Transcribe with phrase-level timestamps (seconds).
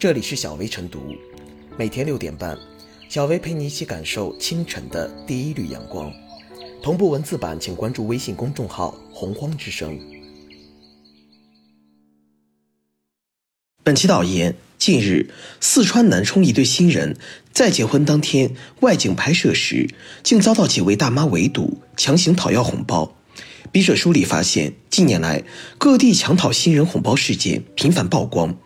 [0.00, 1.14] 这里是小薇晨读，
[1.76, 2.56] 每天六点半，
[3.10, 6.10] 小薇陪你一起感受清晨的第一缕阳光。
[6.82, 10.00] 同步文字版，请关注微信公众号“洪荒之声”。
[13.84, 15.28] 本期导言：近日，
[15.60, 17.18] 四川南充一对新人
[17.52, 19.86] 在结婚当天外景拍摄时，
[20.22, 23.14] 竟遭到几位大妈围堵，强行讨要红包。
[23.70, 25.44] 笔者梳理发现，近年来
[25.76, 28.56] 各地强讨新人红包事件频繁曝光，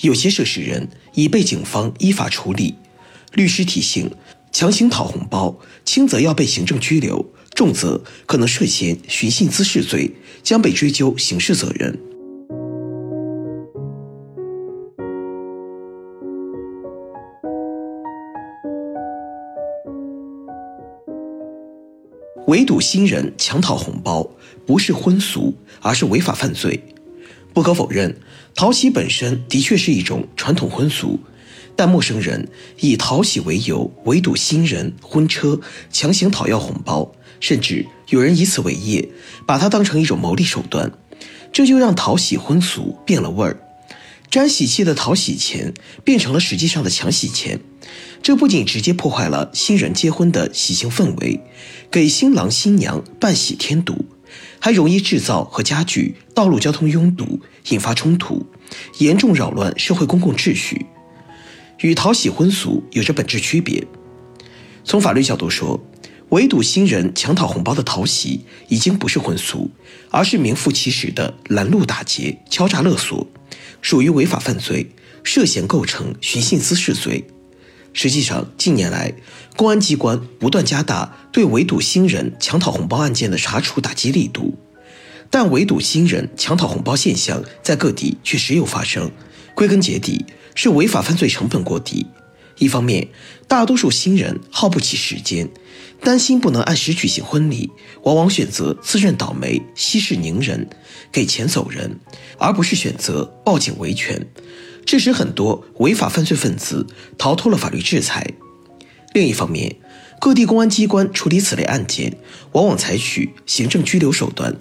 [0.00, 2.74] 有些涉事人已被警方依法处理。
[3.32, 4.10] 律师提醒：
[4.52, 11.98] 强行讨红包，轻则要被行政拘留，重则可能涉嫌寻衅滋事罪，将被追究刑事责任。
[22.46, 24.30] 围堵新人强讨红包
[24.64, 26.80] 不是婚俗，而是违法犯罪。
[27.52, 28.16] 不可否认，
[28.56, 31.20] 讨喜本身的确是一种传统婚俗，
[31.76, 32.48] 但陌生人
[32.80, 35.60] 以讨喜为由围堵新人婚车，
[35.92, 39.10] 强行讨要红包，甚至有人以此为业，
[39.46, 40.90] 把它当成一种牟利手段，
[41.52, 43.60] 这就让讨喜婚俗变了味儿。
[44.30, 47.60] 沾喜气的讨喜钱变成了实际上的抢喜钱，
[48.22, 51.40] 这不仅直接破坏了新人结婚的喜庆氛围，
[51.90, 54.06] 给新郎新娘办喜添堵，
[54.66, 58.44] 还容易制造和加剧道路交通拥堵，引发冲突，
[58.98, 60.86] 严重扰乱社会公共秩序，
[61.82, 63.86] 与讨喜婚俗有着本质区别。
[64.82, 65.80] 从法律角度说，
[66.30, 69.70] 围堵新人抢讨红包的讨喜已经不是婚俗，
[70.10, 73.24] 而是名副其实的拦路打劫、敲诈勒索。
[73.80, 74.90] 属于违法犯罪，
[75.22, 77.24] 涉嫌构成寻衅滋事罪。
[77.98, 79.14] 实际上，近年来，
[79.56, 84.54] 公安机关不断加大对围堵新人抢讨红包案件的查处打击力度，
[85.30, 89.10] 但围堵新人抢讨红包现象在各地却时有发生。
[89.54, 92.06] 归根结底，是违法犯罪成本过低。
[92.58, 93.08] 一方面，
[93.48, 95.48] 大多数新人耗不起时间，
[96.02, 97.70] 担心不能按时举行婚礼，
[98.02, 100.68] 往往选择自认倒霉、息事宁人，
[101.10, 101.98] 给钱走人，
[102.36, 104.26] 而不是选择报警维权，
[104.86, 106.86] 致使很多违法犯罪分子
[107.18, 108.32] 逃脱了法律制裁。
[109.12, 109.76] 另一方面，
[110.20, 112.16] 各地公安机关处理此类案件，
[112.52, 114.56] 往往采取行政拘留手段，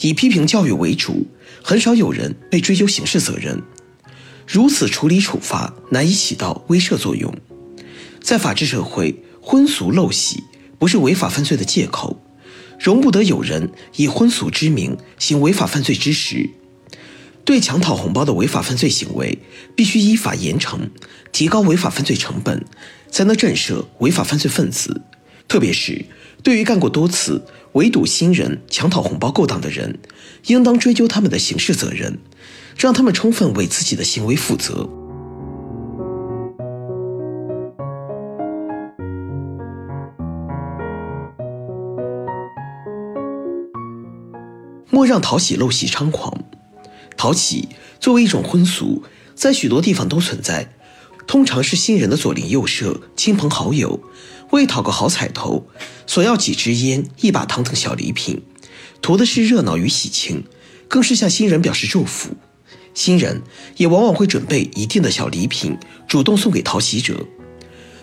[0.00, 1.26] 以批评教育为主，
[1.62, 3.62] 很少有人被追究刑事责任。
[4.46, 7.32] 如此处理处罚难以起到威慑作用。
[8.20, 10.44] 在法治社会，婚俗陋习
[10.78, 12.20] 不是违法犯罪的借口，
[12.78, 16.50] 容不得有人以婚俗之名行违法犯罪之实。
[17.44, 19.38] 对抢讨红包的违法犯罪行为，
[19.74, 20.78] 必须依法严惩，
[21.32, 22.64] 提高违法犯罪成本，
[23.10, 25.02] 才能震慑违法犯罪分子。
[25.48, 26.06] 特别是
[26.42, 29.98] 对于干过多次围堵新人、抢讨红包勾当的人，
[30.46, 32.18] 应当追究他们的刑事责任，
[32.78, 34.88] 让他们充分为自己的行为负责。
[44.88, 46.41] 莫让讨喜陋习猖狂。
[47.22, 47.68] 讨喜
[48.00, 49.04] 作为一种婚俗，
[49.36, 50.74] 在许多地方都存在。
[51.24, 54.02] 通常是新人的左邻右舍、亲朋好友，
[54.50, 55.68] 为讨个好彩头，
[56.04, 58.42] 索要几支烟、一把糖等小礼品，
[59.00, 60.42] 图的是热闹与喜庆，
[60.88, 62.30] 更是向新人表示祝福。
[62.92, 63.42] 新人
[63.76, 65.78] 也往往会准备一定的小礼品，
[66.08, 67.24] 主动送给讨喜者。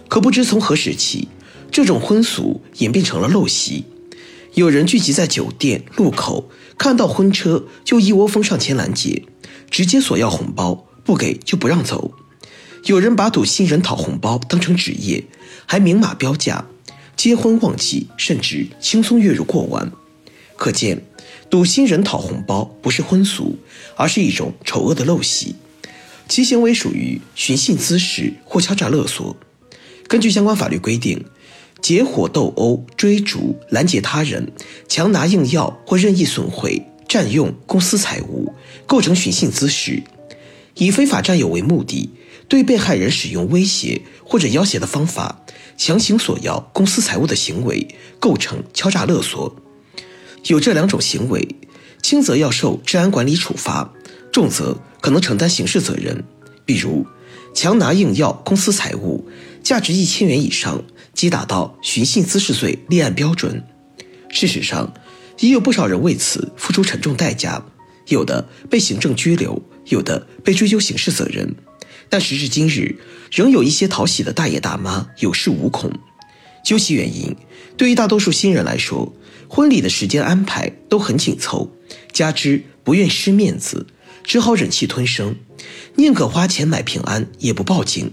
[0.08, 1.28] 可不知从何时起，
[1.70, 3.84] 这种婚俗演变成了陋习。
[4.56, 6.50] 有人聚集在酒店路口。
[6.78, 9.24] 看到婚车就一窝蜂上前拦截，
[9.70, 12.14] 直接索要红包，不给就不让走。
[12.86, 15.26] 有人把赌新人讨红包当成职业，
[15.66, 16.66] 还明码标价，
[17.18, 19.92] 结婚旺季甚至轻松月入过万。
[20.56, 21.06] 可见，
[21.50, 23.58] 赌新人讨红包不是婚俗，
[23.98, 25.56] 而是一种丑恶的陋习，
[26.30, 29.36] 其行为属于寻衅滋事或敲诈勒索。
[30.08, 31.26] 根据相关法律规定。
[31.82, 34.52] 结伙斗殴、追逐、拦截他人、
[34.88, 38.54] 强拿硬要或任意损毁、占用公私财物，
[38.86, 40.04] 构成寻衅滋事；
[40.76, 42.12] 以非法占有为目的，
[42.48, 45.44] 对被害人使用威胁或者要挟的方法，
[45.78, 47.88] 强行索要公私财物的行为，
[48.20, 49.56] 构成敲诈勒索。
[50.46, 51.56] 有这两种行为，
[52.02, 53.94] 轻则要受治安管理处罚，
[54.32, 56.24] 重则可能承担刑事责任。
[56.66, 57.06] 比如，
[57.56, 59.28] 强拿硬要公私财物，
[59.64, 60.84] 价值一千元以上。
[61.20, 63.62] 击打到寻衅滋事罪立案标准。
[64.30, 64.94] 事实上，
[65.40, 67.62] 也有不少人为此付出沉重代价，
[68.08, 71.54] 有的被行政拘留，有的被追究刑事责任。
[72.08, 72.96] 但时至今日，
[73.34, 75.92] 仍有一些讨喜的大爷大妈有恃无恐。
[76.64, 77.36] 究其原因，
[77.76, 79.14] 对于大多数新人来说，
[79.50, 81.76] 婚礼的时间安排都很紧凑，
[82.14, 83.88] 加之不愿失面子，
[84.24, 85.36] 只好忍气吞声，
[85.96, 88.10] 宁可花钱买平安，也不报警。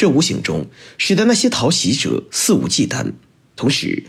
[0.00, 0.66] 这无形中
[0.96, 3.12] 使得那些讨喜者肆无忌惮，
[3.54, 4.04] 同时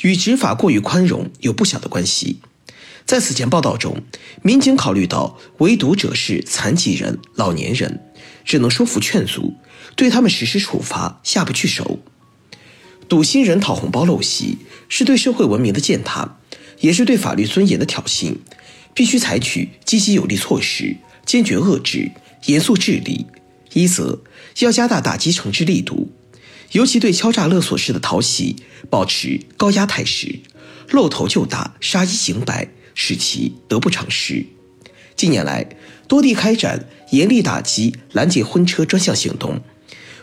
[0.00, 2.40] 与执法过于宽容有不小的关系。
[3.04, 4.02] 在此前报道中，
[4.42, 8.00] 民警考虑到围堵者是残疾人、老年人，
[8.44, 9.54] 只能说服劝阻，
[9.94, 12.00] 对他们实施处罚，下不去手。
[13.08, 14.58] 赌新人讨红包陋习
[14.88, 16.38] 是对社会文明的践踏，
[16.80, 18.34] 也是对法律尊严的挑衅，
[18.92, 22.10] 必须采取积极有力措施，坚决遏制，
[22.46, 23.26] 严肃治理。
[23.72, 24.18] 一则
[24.64, 26.10] 要加大打击惩治力度，
[26.72, 28.56] 尤其对敲诈勒索式的讨喜，
[28.88, 30.40] 保持高压态势，
[30.90, 32.68] 露头就打，杀一儆百。
[32.98, 34.46] 使其得不偿失。
[35.14, 35.68] 近年来，
[36.08, 39.60] 多地开展严厉打击拦截婚车专项行动，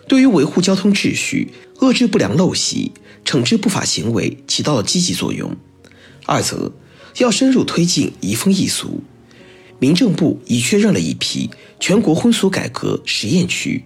[0.07, 2.91] 对于维护交通秩序、遏制不良陋习、
[3.24, 5.56] 惩治不法行为起到了积极作用。
[6.25, 6.74] 二则
[7.19, 9.03] 要深入推进移风易俗。
[9.77, 13.85] 民政部已确认了一批全国婚俗改革实验区，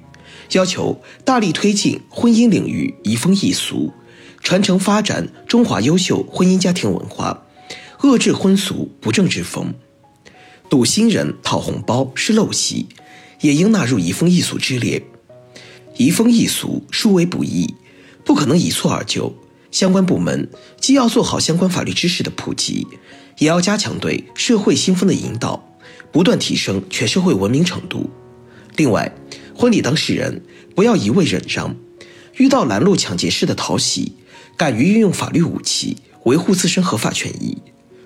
[0.53, 3.91] 要求大力推进婚姻领域移风易俗，
[4.41, 7.43] 传承发展中华优秀婚姻家庭文化。
[8.01, 9.73] 遏制婚俗不正之风，
[10.69, 12.87] 赌新人讨红包是陋习，
[13.41, 15.03] 也应纳入移风易俗之列。
[15.97, 17.73] 移风易俗殊为不易，
[18.23, 19.33] 不可能一蹴而就。
[19.71, 20.47] 相关部门
[20.79, 22.87] 既要做好相关法律知识的普及，
[23.39, 25.61] 也要加强对社会新风的引导，
[26.11, 28.09] 不断提升全社会文明程度。
[28.75, 29.11] 另外，
[29.57, 30.43] 婚礼当事人
[30.75, 31.75] 不要一味忍让，
[32.35, 34.13] 遇到拦路抢劫式的讨喜，
[34.55, 37.57] 敢于运用法律武器维护自身合法权益。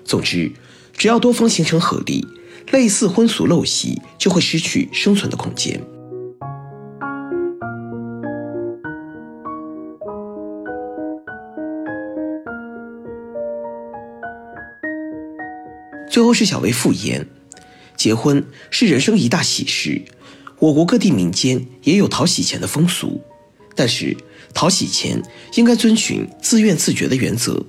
[0.02, 0.50] 总之，
[0.96, 2.26] 只要多方形成合力，
[2.70, 5.78] 类似婚俗陋习就会失去生存的空间。
[16.10, 17.26] 最后是小薇复言，
[17.94, 20.00] 结婚是人生一大喜事，
[20.62, 23.20] 我国各地民间也有讨喜钱的风俗，
[23.74, 24.16] 但是
[24.54, 25.20] 讨喜钱
[25.56, 27.66] 应该遵循自愿自觉的原则。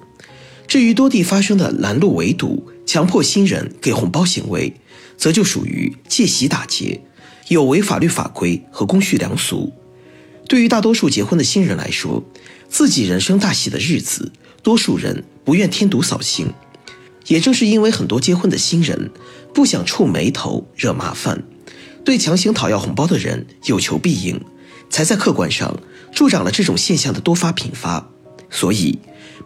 [0.67, 4.71] 至于多地发生的拦路围堵、强迫新人给红包行为，
[5.17, 7.01] 则就属于借喜打劫，
[7.47, 9.73] 有违法律法规和公序良俗。
[10.47, 12.23] 对于大多数结婚的新人来说，
[12.69, 14.31] 自己人生大喜的日子，
[14.61, 16.53] 多数人不愿添堵扫兴。
[17.25, 19.09] 也正是因为很多结婚的新人
[19.51, 21.43] 不想触眉头、惹麻烦，
[22.05, 24.39] 对强行讨要红包的人有求必应，
[24.89, 25.79] 才在客观上
[26.13, 28.09] 助长了这种现象的多发频发。
[28.49, 28.99] 所以。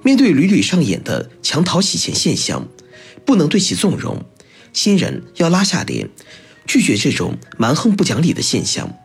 [0.03, 2.67] 面对屡屡上演的强讨洗钱现象，
[3.25, 4.23] 不能对其纵容，
[4.71, 6.07] 新人要拉下脸，
[6.67, 8.95] 拒绝这种蛮横不讲理的现象。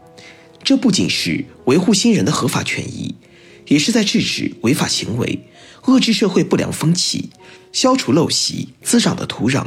[0.62, 3.16] 这不仅是维护新人的合法权益，
[3.68, 5.48] 也是在制止违法行为，
[5.84, 7.30] 遏制社会不良风气，
[7.72, 9.64] 消除陋习滋长的土壤。